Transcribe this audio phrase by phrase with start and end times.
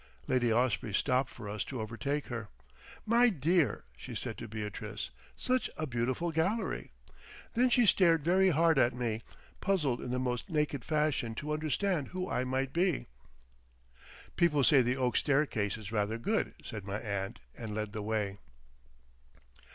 [0.25, 2.49] Lady Osprey stopped for us to overtake her.
[3.05, 5.11] "My dear!" she said to Beatrice.
[5.35, 6.91] "Such a beautiful gallery!"
[7.53, 9.21] Then she stared very hard at me,
[9.59, 13.05] puzzled in the most naked fashion to understand who I might be.
[14.37, 18.39] "People say the oak staircase is rather good," said my aunt, and led the way.